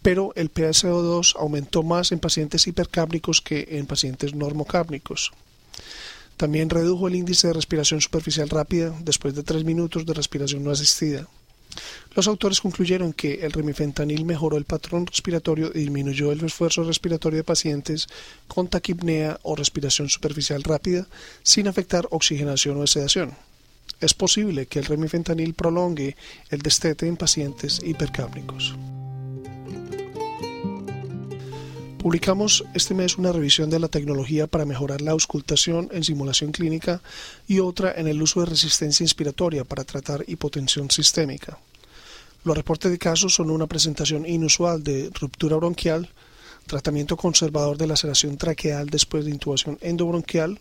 pero 0.01 0.33
el 0.37 0.53
PCO2 0.53 1.35
aumentó 1.37 1.83
más 1.83 2.12
en 2.12 2.21
pacientes 2.21 2.66
hipercápnicos 2.66 3.40
que 3.40 3.66
en 3.71 3.87
pacientes 3.87 4.35
normocápnicos. 4.35 5.33
También 6.38 6.70
redujo 6.70 7.09
el 7.09 7.16
índice 7.16 7.48
de 7.48 7.53
respiración 7.53 8.01
superficial 8.01 8.48
rápida 8.48 8.94
después 9.01 9.35
de 9.35 9.42
tres 9.42 9.64
minutos 9.64 10.07
de 10.07 10.14
respiración 10.14 10.62
no 10.62 10.70
asistida. 10.70 11.27
Los 12.14 12.29
autores 12.29 12.61
concluyeron 12.61 13.12
que 13.12 13.44
el 13.44 13.53
remifentanil 13.53 14.24
mejoró 14.24 14.57
el 14.57 14.64
patrón 14.64 15.05
respiratorio 15.07 15.72
y 15.74 15.81
disminuyó 15.81 16.31
el 16.31 16.44
esfuerzo 16.44 16.85
respiratorio 16.85 17.38
de 17.38 17.44
pacientes 17.44 18.07
con 18.46 18.68
taquipnea 18.68 19.40
o 19.42 19.57
respiración 19.57 20.09
superficial 20.09 20.62
rápida 20.62 21.09
sin 21.42 21.66
afectar 21.66 22.07
oxigenación 22.11 22.81
o 22.81 22.87
sedación. 22.87 23.35
Es 24.01 24.14
posible 24.14 24.66
que 24.66 24.79
el 24.79 24.85
remifentanil 24.85 25.55
prolongue 25.55 26.16
el 26.51 26.61
destete 26.61 27.09
en 27.09 27.16
pacientes 27.16 27.81
hipercápnicos. 27.85 28.77
Publicamos 31.98 32.64
este 32.74 32.94
mes 32.94 33.18
una 33.18 33.32
revisión 33.32 33.70
de 33.70 33.80
la 33.80 33.88
tecnología 33.88 34.46
para 34.46 34.64
mejorar 34.64 35.00
la 35.00 35.11
auscultación 35.11 35.88
en 35.92 36.04
simulación 36.04 36.52
clínica 36.52 37.02
y 37.48 37.58
otra 37.58 37.92
en 37.92 38.06
el 38.06 38.22
uso 38.22 38.38
de 38.38 38.46
resistencia 38.46 39.02
inspiratoria 39.02 39.64
para 39.64 39.82
tratar 39.82 40.24
hipotensión 40.28 40.92
sistémica. 40.92 41.58
Los 42.44 42.56
reportes 42.56 42.92
de 42.92 42.98
casos 42.98 43.34
son 43.34 43.50
una 43.50 43.66
presentación 43.66 44.26
inusual 44.26 44.84
de 44.84 45.11
ruptura 45.12 45.56
bronquial, 45.56 46.08
tratamiento 46.68 47.16
conservador 47.16 47.76
de 47.76 47.88
laceración 47.88 48.37
traqueal 48.37 48.88
después 48.88 49.24
de 49.24 49.33
intubación 49.33 49.76
endobronquial, 49.81 50.61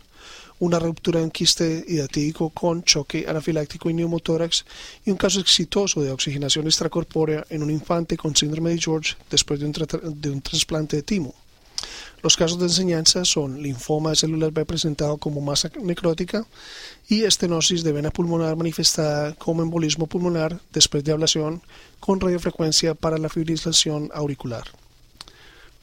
una 0.58 0.80
ruptura 0.80 1.20
de 1.20 1.26
un 1.26 1.30
quiste 1.30 1.84
hidatídico 1.86 2.50
con 2.50 2.82
choque 2.82 3.26
anafiláctico 3.28 3.88
y 3.88 3.94
neumotórax 3.94 4.64
y 5.04 5.10
un 5.12 5.16
caso 5.16 5.38
exitoso 5.38 6.02
de 6.02 6.10
oxigenación 6.10 6.66
extracorpórea 6.66 7.44
en 7.48 7.62
un 7.62 7.70
infante 7.70 8.16
con 8.16 8.34
síndrome 8.34 8.70
de 8.70 8.80
George 8.80 9.14
después 9.30 9.60
de 9.60 9.66
un, 9.66 9.72
de 10.20 10.30
un 10.30 10.42
trasplante 10.42 10.96
de 10.96 11.02
timo. 11.02 11.34
Los 12.22 12.36
casos 12.36 12.58
de 12.58 12.66
enseñanza 12.66 13.24
son 13.24 13.62
linfoma 13.62 14.10
de 14.10 14.16
células 14.16 14.52
B 14.52 14.64
presentado 14.64 15.18
como 15.18 15.40
masa 15.40 15.70
necrótica 15.80 16.44
y 17.08 17.22
estenosis 17.22 17.84
de 17.84 17.92
vena 17.92 18.10
pulmonar 18.10 18.56
manifestada 18.56 19.34
como 19.34 19.62
embolismo 19.62 20.08
pulmonar 20.08 20.60
después 20.72 21.04
de 21.04 21.12
ablación 21.12 21.62
con 22.00 22.18
radiofrecuencia 22.18 22.94
para 22.94 23.18
la 23.18 23.28
fibrilación 23.28 24.10
auricular. 24.12 24.64